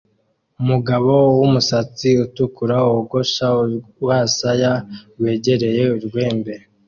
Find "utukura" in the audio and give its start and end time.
2.25-2.75